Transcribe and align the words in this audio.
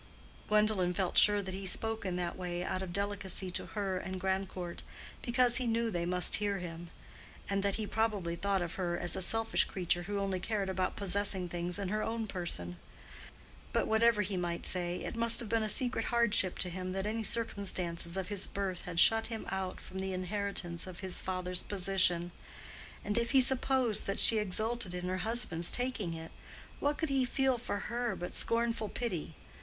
Gwendolen 0.47 0.95
felt 0.95 1.15
sure 1.15 1.43
that 1.43 1.53
he 1.53 1.67
spoke 1.67 2.07
in 2.07 2.15
that 2.15 2.35
way 2.35 2.63
out 2.63 2.81
of 2.81 2.91
delicacy 2.91 3.51
to 3.51 3.67
her 3.67 3.97
and 3.97 4.19
Grandcourt—because 4.19 5.57
he 5.57 5.67
knew 5.67 5.91
they 5.91 6.07
must 6.07 6.37
hear 6.37 6.57
him; 6.57 6.89
and 7.47 7.61
that 7.61 7.75
he 7.75 7.85
probably 7.85 8.35
thought 8.35 8.63
of 8.63 8.73
her 8.81 8.97
as 8.97 9.15
a 9.15 9.21
selfish 9.21 9.65
creature 9.65 10.01
who 10.01 10.17
only 10.17 10.39
cared 10.39 10.69
about 10.69 10.95
possessing 10.95 11.47
things 11.47 11.77
in 11.77 11.89
her 11.89 12.01
own 12.01 12.25
person. 12.25 12.77
But 13.73 13.85
whatever 13.87 14.23
he 14.23 14.35
might 14.35 14.65
say, 14.65 15.01
it 15.03 15.15
must 15.15 15.39
have 15.39 15.47
been 15.49 15.61
a 15.61 15.69
secret 15.69 16.05
hardship 16.05 16.57
to 16.57 16.71
him 16.71 16.93
that 16.93 17.05
any 17.05 17.21
circumstances 17.21 18.17
of 18.17 18.29
his 18.29 18.47
birth 18.47 18.85
had 18.85 18.99
shut 18.99 19.27
him 19.27 19.45
out 19.49 19.79
from 19.79 19.99
the 19.99 20.13
inheritance 20.13 20.87
of 20.87 21.01
his 21.01 21.21
father's 21.21 21.61
position; 21.61 22.31
and 23.05 23.19
if 23.19 23.29
he 23.33 23.39
supposed 23.39 24.07
that 24.07 24.19
she 24.19 24.39
exulted 24.39 24.95
in 24.95 25.05
her 25.07 25.17
husband's 25.17 25.69
taking 25.69 26.15
it, 26.15 26.31
what 26.79 26.97
could 26.97 27.09
he 27.09 27.23
feel 27.23 27.59
for 27.59 27.77
her 27.91 28.15
but 28.15 28.33
scornful 28.33 28.89
pity? 28.89 29.35